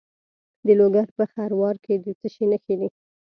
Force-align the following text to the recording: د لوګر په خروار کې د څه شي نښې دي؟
د 0.65 0.67
لوګر 0.79 1.07
په 1.17 1.23
خروار 1.31 1.75
کې 1.83 1.93
د 2.03 2.05
څه 2.19 2.27
شي 2.33 2.45
نښې 2.51 2.75
دي؟ 2.79 2.89